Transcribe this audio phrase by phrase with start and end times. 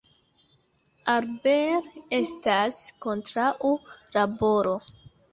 [1.15, 3.49] Albert estas kontraŭ
[4.17, 4.73] laboro.